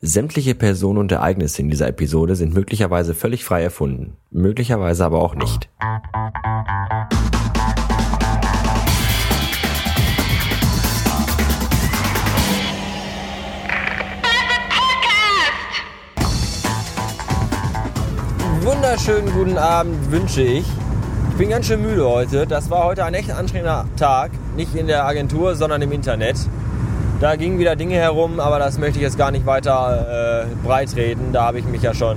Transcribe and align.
Sämtliche 0.00 0.54
Personen 0.54 0.98
und 0.98 1.10
Ereignisse 1.10 1.60
in 1.60 1.70
dieser 1.70 1.88
Episode 1.88 2.36
sind 2.36 2.54
möglicherweise 2.54 3.16
völlig 3.16 3.42
frei 3.42 3.64
erfunden, 3.64 4.16
möglicherweise 4.30 5.04
aber 5.04 5.20
auch 5.20 5.34
nicht. 5.34 5.68
Wunderschönen 18.62 19.32
guten 19.32 19.58
Abend 19.58 20.12
wünsche 20.12 20.42
ich. 20.42 20.64
Ich 21.30 21.36
bin 21.36 21.48
ganz 21.48 21.66
schön 21.66 21.82
müde 21.82 22.08
heute. 22.08 22.46
Das 22.46 22.70
war 22.70 22.84
heute 22.84 23.04
ein 23.04 23.14
echt 23.14 23.32
anstrengender 23.32 23.88
Tag. 23.96 24.30
Nicht 24.54 24.76
in 24.76 24.86
der 24.86 25.06
Agentur, 25.06 25.56
sondern 25.56 25.82
im 25.82 25.90
Internet. 25.90 26.36
Da 27.20 27.34
gingen 27.34 27.58
wieder 27.58 27.74
Dinge 27.74 27.96
herum, 27.96 28.38
aber 28.38 28.60
das 28.60 28.78
möchte 28.78 28.98
ich 28.98 29.02
jetzt 29.02 29.18
gar 29.18 29.32
nicht 29.32 29.44
weiter 29.44 30.46
äh, 30.46 30.66
breitreden. 30.66 31.32
Da 31.32 31.46
habe 31.46 31.58
ich 31.58 31.64
mich 31.64 31.82
ja 31.82 31.92
schon 31.92 32.16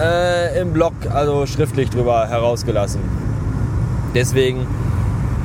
äh, 0.00 0.60
im 0.60 0.72
Blog, 0.72 0.92
also 1.12 1.46
schriftlich 1.46 1.90
drüber 1.90 2.28
herausgelassen. 2.28 3.00
Deswegen 4.14 4.68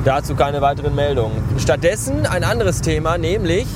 dazu 0.04 0.36
keine 0.36 0.60
weiteren 0.60 0.94
Meldungen. 0.94 1.42
Stattdessen 1.58 2.26
ein 2.26 2.44
anderes 2.44 2.80
Thema, 2.80 3.18
nämlich 3.18 3.66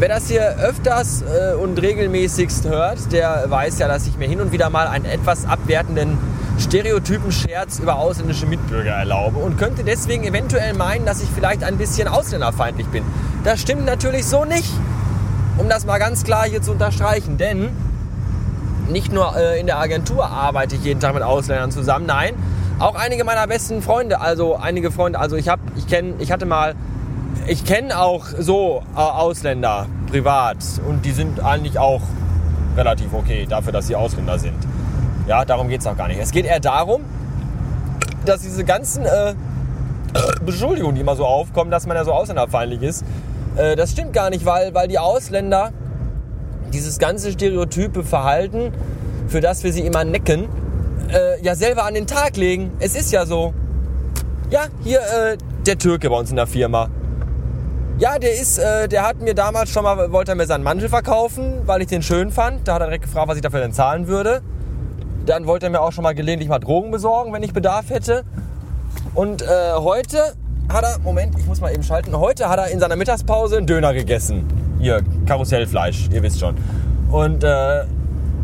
Wer 0.00 0.08
das 0.08 0.28
hier 0.28 0.54
öfters 0.62 1.22
äh, 1.22 1.56
und 1.56 1.82
regelmäßigst 1.82 2.68
hört, 2.68 3.10
der 3.10 3.46
weiß 3.48 3.80
ja, 3.80 3.88
dass 3.88 4.06
ich 4.06 4.16
mir 4.16 4.28
hin 4.28 4.40
und 4.40 4.52
wieder 4.52 4.70
mal 4.70 4.86
einen 4.86 5.04
etwas 5.04 5.44
abwertenden 5.44 6.16
Stereotypen-Scherz 6.58 7.78
über 7.78 7.96
ausländische 7.96 8.46
Mitbürger 8.46 8.90
erlaube 8.90 9.38
und 9.38 9.58
könnte 9.58 9.84
deswegen 9.84 10.24
eventuell 10.24 10.74
meinen, 10.74 11.06
dass 11.06 11.22
ich 11.22 11.28
vielleicht 11.28 11.64
ein 11.64 11.78
bisschen 11.78 12.08
ausländerfeindlich 12.08 12.86
bin. 12.88 13.04
Das 13.44 13.60
stimmt 13.60 13.84
natürlich 13.84 14.26
so 14.26 14.44
nicht, 14.44 14.70
um 15.56 15.68
das 15.68 15.86
mal 15.86 15.98
ganz 15.98 16.24
klar 16.24 16.44
hier 16.44 16.62
zu 16.62 16.72
unterstreichen, 16.72 17.38
denn 17.38 17.70
nicht 18.88 19.12
nur 19.12 19.36
äh, 19.36 19.60
in 19.60 19.66
der 19.66 19.78
Agentur 19.78 20.26
arbeite 20.26 20.76
ich 20.76 20.84
jeden 20.84 21.00
Tag 21.00 21.14
mit 21.14 21.22
Ausländern 21.22 21.70
zusammen, 21.70 22.06
nein, 22.06 22.34
auch 22.78 22.94
einige 22.94 23.24
meiner 23.24 23.46
besten 23.46 23.82
Freunde, 23.82 24.20
also 24.20 24.56
einige 24.56 24.90
Freunde, 24.90 25.18
also 25.18 25.36
ich 25.36 25.48
habe, 25.48 25.62
ich 25.76 25.86
kenne, 25.86 26.14
ich 26.18 26.32
hatte 26.32 26.46
mal 26.46 26.74
ich 27.46 27.64
kenne 27.64 27.98
auch 27.98 28.26
so 28.38 28.82
äh, 28.94 28.98
Ausländer 28.98 29.86
privat 30.10 30.58
und 30.86 31.04
die 31.04 31.12
sind 31.12 31.40
eigentlich 31.40 31.78
auch 31.78 32.02
relativ 32.76 33.12
okay 33.12 33.46
dafür, 33.48 33.72
dass 33.72 33.86
sie 33.86 33.96
Ausländer 33.96 34.38
sind. 34.38 34.56
Ja, 35.28 35.44
darum 35.44 35.68
geht 35.68 35.82
es 35.82 35.86
auch 35.86 35.96
gar 35.96 36.08
nicht. 36.08 36.18
Es 36.18 36.30
geht 36.30 36.46
eher 36.46 36.58
darum, 36.58 37.04
dass 38.24 38.40
diese 38.40 38.64
ganzen 38.64 39.04
äh, 39.04 39.34
Beschuldigungen, 40.40 40.94
die 40.94 41.02
immer 41.02 41.16
so 41.16 41.26
aufkommen, 41.26 41.70
dass 41.70 41.86
man 41.86 41.98
ja 41.98 42.04
so 42.04 42.12
ausländerfeindlich 42.12 42.80
ist, 42.80 43.04
äh, 43.56 43.76
das 43.76 43.92
stimmt 43.92 44.14
gar 44.14 44.30
nicht, 44.30 44.46
weil, 44.46 44.72
weil 44.72 44.88
die 44.88 44.98
Ausländer 44.98 45.72
dieses 46.72 46.98
ganze 46.98 47.30
stereotype 47.30 48.04
Verhalten, 48.04 48.72
für 49.26 49.42
das 49.42 49.64
wir 49.64 49.72
sie 49.72 49.82
immer 49.82 50.02
necken, 50.02 50.48
äh, 51.12 51.42
ja 51.42 51.54
selber 51.54 51.84
an 51.84 51.92
den 51.92 52.06
Tag 52.06 52.38
legen. 52.38 52.72
Es 52.80 52.96
ist 52.96 53.12
ja 53.12 53.26
so. 53.26 53.52
Ja, 54.48 54.62
hier 54.82 55.00
äh, 55.00 55.36
der 55.66 55.76
Türke 55.76 56.08
bei 56.08 56.16
uns 56.16 56.30
in 56.30 56.36
der 56.36 56.46
Firma. 56.46 56.88
Ja, 57.98 58.18
der 58.18 58.32
ist, 58.32 58.58
äh, 58.58 58.88
der 58.88 59.06
hat 59.06 59.20
mir 59.20 59.34
damals 59.34 59.68
schon 59.68 59.82
mal, 59.82 60.10
wollte 60.10 60.32
er 60.32 60.36
mir 60.36 60.46
seinen 60.46 60.64
Mantel 60.64 60.88
verkaufen, 60.88 61.64
weil 61.66 61.82
ich 61.82 61.88
den 61.88 62.00
schön 62.00 62.30
fand. 62.30 62.66
Da 62.66 62.74
hat 62.74 62.80
er 62.80 62.86
direkt 62.86 63.04
gefragt, 63.04 63.28
was 63.28 63.36
ich 63.36 63.42
dafür 63.42 63.60
denn 63.60 63.74
zahlen 63.74 64.08
würde. 64.08 64.40
Dann 65.28 65.46
wollte 65.46 65.66
er 65.66 65.70
mir 65.70 65.82
auch 65.82 65.92
schon 65.92 66.04
mal 66.04 66.14
gelegentlich 66.14 66.48
mal 66.48 66.58
Drogen 66.58 66.90
besorgen, 66.90 67.34
wenn 67.34 67.42
ich 67.42 67.52
Bedarf 67.52 67.90
hätte. 67.90 68.24
Und 69.14 69.42
äh, 69.42 69.46
heute 69.74 70.34
hat 70.70 70.84
er, 70.84 70.98
Moment, 71.00 71.38
ich 71.38 71.44
muss 71.44 71.60
mal 71.60 71.70
eben 71.70 71.82
schalten. 71.82 72.16
Heute 72.16 72.48
hat 72.48 72.58
er 72.58 72.68
in 72.68 72.80
seiner 72.80 72.96
Mittagspause 72.96 73.58
einen 73.58 73.66
Döner 73.66 73.92
gegessen. 73.92 74.48
Hier, 74.80 75.02
Karussellfleisch, 75.26 76.08
ihr 76.12 76.22
wisst 76.22 76.40
schon. 76.40 76.56
Und 77.10 77.44
äh, 77.44 77.84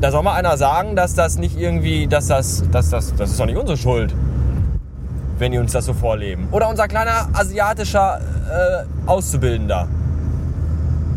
da 0.01 0.11
soll 0.11 0.23
mal 0.23 0.35
einer 0.35 0.59
sagen, 0.59 0.95
dass 0.95 1.15
das 1.15 1.39
nicht 1.39 1.59
irgendwie, 1.59 2.07
dass 2.07 2.27
das, 2.27 2.63
dass 2.71 2.91
das, 2.91 3.15
das 3.15 3.31
ist 3.31 3.41
doch 3.41 3.47
nicht 3.47 3.57
unsere 3.57 3.79
Schuld 3.79 4.15
wenn 5.39 5.51
die 5.51 5.59
uns 5.59 5.73
das 5.73 5.87
so 5.87 5.95
vorleben. 5.95 6.48
Oder 6.53 6.69
unser 6.69 6.87
kleiner 6.87 7.29
asiatischer 7.33 8.20
äh, 8.20 9.08
Auszubildender. 9.11 9.89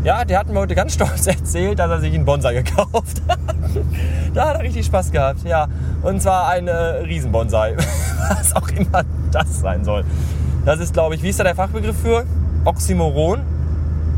Ja, 0.04 0.24
der 0.24 0.40
hat 0.40 0.48
mir 0.50 0.60
heute 0.60 0.76
ganz 0.76 0.94
stolz 0.94 1.28
erzählt, 1.28 1.80
dass 1.80 1.90
er 1.90 2.00
sich 2.00 2.14
einen 2.14 2.26
Bonsai 2.26 2.54
gekauft 2.54 3.22
hat. 3.28 3.40
da 4.34 4.50
hat 4.50 4.58
er 4.58 4.64
richtig 4.64 4.86
Spaß 4.86 5.12
gehabt, 5.12 5.44
ja. 5.44 5.68
Und 6.02 6.22
zwar 6.22 6.50
ein 6.50 6.68
äh, 6.68 6.72
Riesenbonsai. 6.72 7.76
Was 8.30 8.56
auch 8.56 8.70
immer 8.70 9.04
das 9.32 9.60
sein 9.60 9.84
soll. 9.84 10.04
Das 10.66 10.80
ist, 10.80 10.94
glaube 10.94 11.16
ich, 11.16 11.24
wie 11.24 11.30
ist 11.30 11.40
da 11.40 11.44
der 11.44 11.56
Fachbegriff 11.56 11.98
für? 12.00 12.26
Oxymoron? 12.66 13.42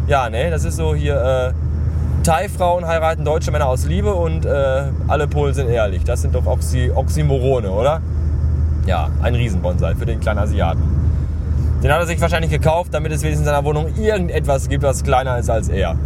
Ja, 0.07 0.29
ne, 0.29 0.49
das 0.49 0.63
ist 0.63 0.77
so 0.77 0.95
hier, 0.95 1.15
äh, 1.15 1.53
Thai-Frauen 2.23 2.85
heiraten 2.85 3.23
deutsche 3.23 3.51
Männer 3.51 3.67
aus 3.67 3.85
Liebe 3.85 4.13
und 4.13 4.45
äh, 4.45 4.83
alle 5.07 5.27
Polen 5.27 5.53
sind 5.53 5.69
ehrlich. 5.69 6.03
Das 6.03 6.21
sind 6.21 6.35
doch 6.35 6.45
Oxy 6.45 6.91
Oxymorone, 6.93 7.71
oder? 7.71 8.01
Ja, 8.85 9.09
ein 9.21 9.35
Riesenbonsai 9.35 9.95
für 9.95 10.05
den 10.05 10.19
kleinen 10.19 10.39
Asiaten. 10.39 10.98
Den 11.83 11.91
hat 11.93 11.99
er 11.99 12.07
sich 12.07 12.19
wahrscheinlich 12.19 12.51
gekauft, 12.51 12.93
damit 12.93 13.11
es 13.11 13.21
wenigstens 13.21 13.47
in 13.47 13.53
seiner 13.53 13.63
Wohnung 13.63 13.95
irgendetwas 13.97 14.67
gibt, 14.67 14.83
was 14.83 15.03
kleiner 15.03 15.37
ist 15.37 15.49
als 15.49 15.69
er. 15.69 15.97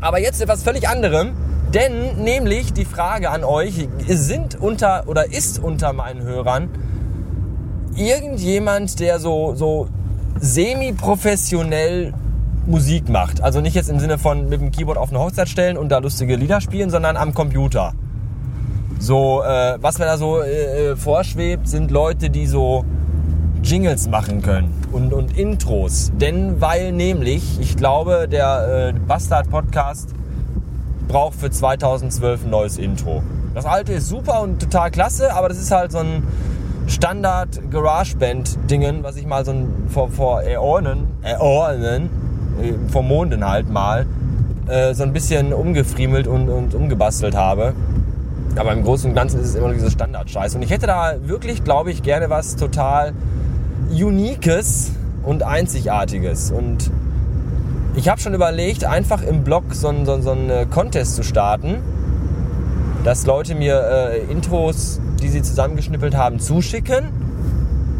Aber 0.00 0.20
jetzt 0.20 0.40
etwas 0.40 0.62
völlig 0.62 0.88
anderem. 0.88 1.32
Denn 1.74 2.22
nämlich 2.22 2.72
die 2.74 2.84
Frage 2.84 3.30
an 3.30 3.44
euch, 3.44 3.88
sind 4.06 4.60
unter 4.60 5.04
oder 5.06 5.32
ist 5.32 5.58
unter 5.58 5.94
meinen 5.94 6.22
Hörern 6.22 6.68
irgendjemand, 7.96 9.00
der 9.00 9.18
so, 9.18 9.54
so 9.54 9.88
semi-professionell 10.38 12.12
Musik 12.66 13.08
macht. 13.08 13.42
Also 13.42 13.60
nicht 13.60 13.74
jetzt 13.74 13.88
im 13.88 13.98
Sinne 13.98 14.18
von 14.18 14.48
mit 14.48 14.60
dem 14.60 14.70
Keyboard 14.70 14.98
auf 14.98 15.10
eine 15.10 15.18
Hochzeit 15.18 15.48
stellen 15.48 15.76
und 15.76 15.88
da 15.88 15.98
lustige 15.98 16.36
Lieder 16.36 16.60
spielen, 16.60 16.90
sondern 16.90 17.16
am 17.16 17.34
Computer. 17.34 17.94
So, 18.98 19.42
äh, 19.42 19.78
was 19.80 19.98
mir 19.98 20.04
da 20.04 20.16
so 20.16 20.40
äh, 20.40 20.90
äh, 20.90 20.96
vorschwebt, 20.96 21.66
sind 21.68 21.90
Leute, 21.90 22.30
die 22.30 22.46
so 22.46 22.84
Jingles 23.62 24.08
machen 24.08 24.42
können 24.42 24.74
und, 24.92 25.12
und 25.12 25.38
Intros. 25.38 26.12
Denn 26.20 26.60
weil 26.60 26.92
nämlich, 26.92 27.60
ich 27.60 27.76
glaube, 27.76 28.26
der 28.30 28.92
äh, 28.94 28.98
Bastard 29.06 29.50
Podcast 29.50 30.10
braucht 31.08 31.38
für 31.38 31.50
2012 31.50 32.44
ein 32.44 32.50
neues 32.50 32.78
Intro. 32.78 33.22
Das 33.54 33.66
alte 33.66 33.92
ist 33.92 34.08
super 34.08 34.42
und 34.42 34.60
total 34.60 34.90
klasse, 34.90 35.34
aber 35.34 35.48
das 35.48 35.58
ist 35.58 35.70
halt 35.70 35.92
so 35.92 35.98
ein 35.98 36.22
Standard 36.86 37.70
GarageBand-Dingen, 37.70 39.04
was 39.04 39.16
ich 39.16 39.26
mal 39.26 39.44
so 39.44 39.52
ein, 39.52 39.86
vor, 39.88 40.08
vor 40.10 40.42
Äonen, 40.42 41.06
Äonen, 41.22 42.10
äh, 42.60 42.72
vor 42.90 43.02
Monden 43.02 43.46
halt 43.46 43.70
mal, 43.70 44.06
äh, 44.66 44.94
so 44.94 45.02
ein 45.04 45.12
bisschen 45.12 45.52
umgefriemelt 45.52 46.26
und, 46.26 46.48
und 46.48 46.74
umgebastelt 46.74 47.36
habe. 47.36 47.74
Aber 48.56 48.72
im 48.72 48.82
Großen 48.82 49.08
und 49.08 49.14
Ganzen 49.14 49.40
ist 49.40 49.48
es 49.48 49.54
immer 49.54 49.68
noch 49.68 49.74
dieses 49.74 49.92
Standard-Scheiß. 49.92 50.54
Und 50.56 50.62
ich 50.62 50.70
hätte 50.70 50.86
da 50.86 51.14
wirklich, 51.22 51.64
glaube 51.64 51.90
ich, 51.90 52.02
gerne 52.02 52.28
was 52.28 52.56
total 52.56 53.12
Uniques 53.90 54.92
und 55.22 55.42
Einzigartiges. 55.42 56.50
Und 56.50 56.90
ich 57.94 58.08
habe 58.08 58.20
schon 58.20 58.34
überlegt, 58.34 58.84
einfach 58.84 59.22
im 59.22 59.44
Blog 59.44 59.64
so, 59.74 59.88
einen, 59.88 60.06
so, 60.06 60.20
so 60.20 60.32
einen 60.32 60.70
Contest 60.70 61.16
zu 61.16 61.22
starten, 61.22 61.78
dass 63.04 63.26
Leute 63.26 63.54
mir 63.54 63.82
äh, 63.82 64.30
Intros, 64.30 65.00
die 65.22 65.28
sie 65.28 65.42
zusammengeschnippelt 65.42 66.16
haben, 66.16 66.38
zuschicken. 66.38 67.10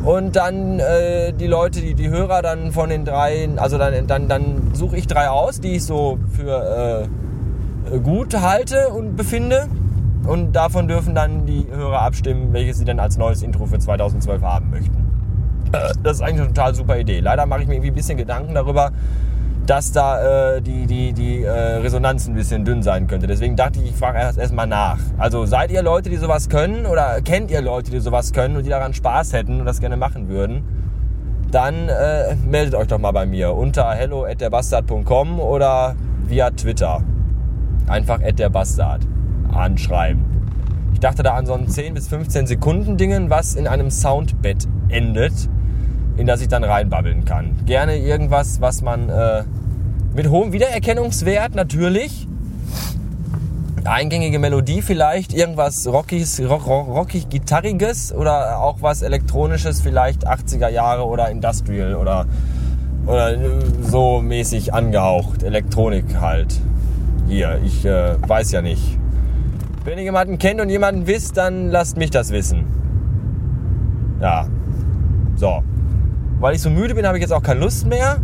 Und 0.04 0.34
dann 0.34 0.81
äh, 0.81 1.32
die 1.32 1.47
Leute, 1.47 1.81
die, 1.81 1.94
die 1.94 2.09
Hörer 2.09 2.43
dann 2.43 2.72
von 2.72 2.88
den 2.88 3.04
drei, 3.04 3.49
also 3.56 3.78
dann, 3.78 4.06
dann, 4.06 4.28
dann 4.28 4.70
suche 4.72 4.97
ich 4.97 5.06
drei 5.06 5.28
aus, 5.28 5.60
die 5.60 5.76
ich 5.76 5.84
so 5.84 6.19
für 6.37 7.09
äh, 7.93 7.99
gut 7.99 8.41
halte 8.41 8.88
und 8.88 9.16
befinde 9.16 9.69
und 10.26 10.53
davon 10.53 10.88
dürfen 10.88 11.14
dann 11.14 11.47
die 11.47 11.66
Hörer 11.70 12.03
abstimmen, 12.03 12.53
welches 12.53 12.78
sie 12.78 12.84
denn 12.84 13.00
als 13.00 13.16
neues 13.16 13.43
Intro 13.43 13.66
für 13.66 13.78
2012 13.78 14.43
haben 14.43 14.70
möchten. 14.70 15.02
Äh, 15.72 15.93
das 16.03 16.16
ist 16.16 16.22
eigentlich 16.22 16.41
eine 16.41 16.49
total 16.49 16.75
super 16.75 16.99
Idee. 16.99 17.21
Leider 17.21 17.47
mache 17.47 17.62
ich 17.62 17.69
mir 17.69 17.75
irgendwie 17.75 17.91
ein 17.91 17.94
bisschen 17.94 18.19
Gedanken 18.19 18.55
darüber, 18.55 18.93
dass 19.66 19.93
da 19.93 20.56
äh, 20.56 20.62
die, 20.62 20.87
die, 20.87 21.12
die 21.12 21.43
äh, 21.44 21.50
Resonanz 21.50 22.27
ein 22.27 22.34
bisschen 22.34 22.65
dünn 22.65 22.83
sein 22.83 23.06
könnte. 23.06 23.26
Deswegen 23.26 23.56
dachte 23.56 23.81
ich, 23.81 23.91
ich 23.91 23.97
frage 23.97 24.19
erst 24.19 24.38
erstmal 24.38 24.67
nach. 24.67 24.99
Also 25.19 25.47
seid 25.47 25.70
ihr 25.70 25.82
Leute, 25.82 26.11
die 26.11 26.17
sowas 26.17 26.49
können 26.49 26.87
oder 26.87 27.20
kennt 27.23 27.50
ihr 27.50 27.62
Leute, 27.62 27.91
die 27.91 28.00
sowas 28.00 28.32
können 28.32 28.56
und 28.56 28.64
die 28.64 28.70
daran 28.70 28.93
Spaß 28.93 29.32
hätten 29.32 29.61
und 29.61 29.67
das 29.67 29.81
gerne 29.81 29.97
machen 29.97 30.29
würden? 30.29 30.64
Dann 31.50 31.88
äh, 31.88 32.35
meldet 32.47 32.75
euch 32.75 32.88
doch 32.88 32.99
mal 32.99 33.12
bei 33.12 33.26
mir 33.26 33.55
unter 33.55 33.93
hello 33.93 34.25
at 34.25 34.41
derbastard.com 34.41 35.38
oder 35.38 35.94
via 36.26 36.50
Twitter. 36.50 37.02
Einfach 37.87 38.20
at 38.23 38.38
derbastard 38.38 39.02
anschreiben. 39.52 40.25
Ich 40.94 41.00
dachte 41.00 41.23
da 41.23 41.35
an 41.35 41.47
so 41.47 41.55
ein 41.55 41.69
10 41.69 41.94
bis 41.94 42.08
15 42.08 42.47
Sekunden 42.47 42.97
Dingen, 42.97 43.29
was 43.29 43.55
in 43.55 43.67
einem 43.67 43.91
Soundbett 43.91 44.67
endet, 44.88 45.32
in 46.17 46.26
das 46.26 46.41
ich 46.41 46.49
dann 46.49 46.64
reinbabbeln 46.64 47.25
kann. 47.25 47.56
Gerne 47.67 47.97
irgendwas, 47.97 48.61
was 48.61 48.82
man 48.82 49.09
äh, 49.09 49.44
mit 50.14 50.29
hohem 50.29 50.53
Wiedererkennungswert 50.53 51.55
natürlich, 51.55 52.26
eingängige 53.85 54.38
Melodie 54.38 54.82
vielleicht, 54.82 55.32
irgendwas 55.32 55.87
rockiges, 55.87 56.41
rock, 56.49 56.67
rockig 56.67 57.29
gitarriges 57.29 58.12
oder 58.14 58.61
auch 58.61 58.82
was 58.82 59.03
elektronisches, 59.03 59.81
vielleicht 59.81 60.29
80er 60.29 60.69
Jahre 60.69 61.06
oder 61.06 61.31
Industrial 61.31 61.94
oder 61.94 62.26
oder 63.06 63.37
so 63.82 64.20
mäßig 64.20 64.73
angehaucht, 64.73 65.43
Elektronik 65.43 66.20
halt 66.20 66.61
ihr. 67.29 67.61
Ich 67.64 67.85
äh, 67.85 68.14
weiß 68.20 68.53
ja 68.53 68.62
nicht. 68.62 68.99
Wenn 69.85 69.99
ihr 69.99 70.05
jemanden 70.05 70.38
kennt 70.38 70.61
und 70.61 70.69
jemanden 70.69 71.06
wisst, 71.06 71.37
dann 71.37 71.69
lasst 71.70 71.97
mich 71.97 72.11
das 72.11 72.31
wissen. 72.31 72.67
Ja. 74.20 74.47
So. 75.35 75.62
Weil 76.43 76.56
ich 76.56 76.61
so 76.61 76.71
müde 76.71 76.97
bin, 76.97 77.06
habe 77.06 77.19
ich 77.19 77.23
jetzt 77.23 77.33
auch 77.33 77.43
keine 77.43 77.61
Lust 77.61 77.87
mehr. 77.87 78.19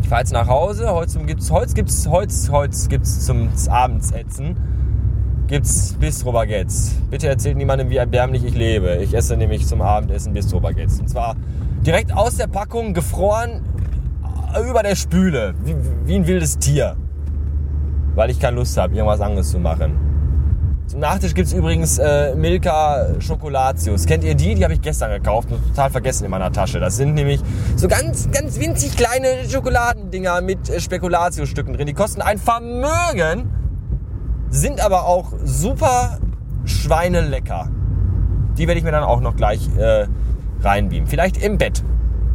Ich 0.00 0.08
fahre 0.08 0.22
jetzt 0.22 0.32
nach 0.32 0.48
Hause. 0.48 0.90
Heute 0.94 1.18
gibt's, 1.26 1.50
heute 1.50 1.74
gibt's, 1.74 2.08
heute, 2.08 2.34
heute 2.50 2.88
gibt's 2.88 3.26
zum 3.26 3.50
Abendsetzen 3.68 4.56
gibt's 5.46 5.94
Bistro-Baguettes. 6.00 6.94
Bitte 7.10 7.28
erzählt 7.28 7.58
niemandem, 7.58 7.90
wie 7.90 7.98
erbärmlich 7.98 8.44
ich 8.44 8.54
lebe. 8.54 8.96
Ich 8.96 9.12
esse 9.12 9.36
nämlich 9.36 9.66
zum 9.66 9.82
Abendessen 9.82 10.32
Bistro-Baguettes. 10.32 10.98
Und 10.98 11.08
zwar 11.08 11.36
direkt 11.84 12.16
aus 12.16 12.36
der 12.36 12.46
Packung, 12.46 12.94
gefroren, 12.94 13.60
über 14.66 14.82
der 14.82 14.96
Spüle. 14.96 15.54
Wie, 15.64 15.76
wie 16.06 16.14
ein 16.14 16.26
wildes 16.26 16.58
Tier. 16.58 16.96
Weil 18.14 18.30
ich 18.30 18.40
keine 18.40 18.56
Lust 18.56 18.76
habe, 18.78 18.94
irgendwas 18.94 19.20
anderes 19.20 19.50
zu 19.50 19.58
machen. 19.58 20.05
Zum 20.86 21.00
Nachtisch 21.00 21.34
gibt 21.34 21.48
es 21.48 21.52
übrigens 21.52 21.98
äh, 21.98 22.36
Milka 22.36 23.08
Schokolatius. 23.18 24.06
Kennt 24.06 24.22
ihr 24.22 24.36
die? 24.36 24.54
Die 24.54 24.62
habe 24.62 24.72
ich 24.72 24.80
gestern 24.80 25.10
gekauft 25.10 25.50
und 25.50 25.60
total 25.68 25.90
vergessen 25.90 26.24
in 26.24 26.30
meiner 26.30 26.52
Tasche. 26.52 26.78
Das 26.78 26.96
sind 26.96 27.14
nämlich 27.14 27.40
so 27.74 27.88
ganz, 27.88 28.30
ganz 28.30 28.60
winzig 28.60 28.96
kleine 28.96 29.48
Schokoladendinger 29.50 30.40
mit 30.42 30.70
äh, 30.70 30.80
Spekulatiusstücken 30.80 31.74
drin. 31.74 31.88
Die 31.88 31.92
kosten 31.92 32.22
ein 32.22 32.38
Vermögen 32.38 33.50
sind 34.48 34.80
aber 34.80 35.06
auch 35.06 35.32
super 35.44 36.18
schweinelecker. 36.64 37.68
Die 38.56 38.68
werde 38.68 38.78
ich 38.78 38.84
mir 38.84 38.92
dann 38.92 39.02
auch 39.02 39.20
noch 39.20 39.34
gleich 39.34 39.68
äh, 39.76 40.06
reinbeamen. 40.62 41.08
Vielleicht 41.08 41.42
im 41.42 41.58
Bett. 41.58 41.82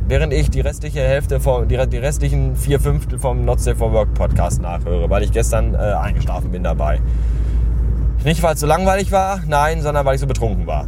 Während 0.08 0.34
ich 0.34 0.50
die 0.50 0.60
restliche 0.60 1.00
Hälfte 1.00 1.40
vom, 1.40 1.70
die, 1.70 1.78
die 1.88 1.98
restlichen 1.98 2.58
vier 2.58 2.82
Fünftel 2.82 3.18
vom 3.18 3.46
Not 3.46 3.62
Safe 3.62 3.78
for 3.78 3.94
Work 3.94 4.14
Podcast 4.14 4.62
nachhöre, 4.62 5.10
weil 5.10 5.24
ich 5.24 5.32
gestern 5.32 5.74
äh, 5.74 5.78
eingeschlafen 5.78 6.52
bin 6.52 6.64
dabei. 6.64 7.00
Nicht, 8.24 8.44
weil 8.44 8.54
es 8.54 8.60
so 8.60 8.68
langweilig 8.68 9.12
war, 9.12 9.42
nein, 9.48 9.82
sondern 9.82 10.06
weil 10.06 10.16
ich 10.16 10.22
so 10.22 10.28
betrunken 10.28 10.68
war. 10.68 10.88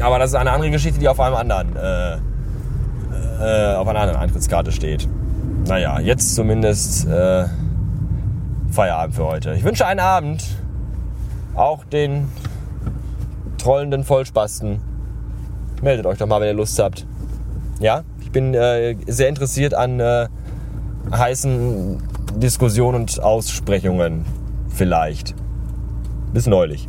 Aber 0.00 0.18
das 0.18 0.30
ist 0.30 0.36
eine 0.36 0.52
andere 0.52 0.70
Geschichte, 0.70 1.00
die 1.00 1.08
auf 1.08 1.18
einem 1.18 1.34
anderen, 1.34 1.74
äh, 1.74 2.14
äh, 3.40 3.74
auf 3.74 3.88
einer 3.88 4.00
anderen 4.00 4.20
Eintrittskarte 4.20 4.70
steht. 4.70 5.08
Naja, 5.66 5.98
jetzt 5.98 6.36
zumindest 6.36 7.06
äh, 7.08 7.46
Feierabend 8.70 9.16
für 9.16 9.26
heute. 9.26 9.54
Ich 9.54 9.64
wünsche 9.64 9.86
einen 9.86 10.00
Abend 10.00 10.44
auch 11.54 11.84
den 11.84 12.28
trollenden 13.58 14.04
Vollspasten. 14.04 14.80
Meldet 15.82 16.06
euch 16.06 16.18
doch 16.18 16.26
mal, 16.26 16.40
wenn 16.40 16.48
ihr 16.48 16.54
Lust 16.54 16.78
habt. 16.78 17.06
Ja, 17.80 18.04
ich 18.20 18.30
bin 18.30 18.54
äh, 18.54 18.96
sehr 19.06 19.28
interessiert 19.28 19.74
an 19.74 19.98
äh, 19.98 20.28
heißen 21.10 21.98
Diskussionen 22.36 23.00
und 23.00 23.20
Aussprechungen. 23.22 24.24
Vielleicht. 24.68 25.34
Bis 26.32 26.46
neulich. 26.46 26.88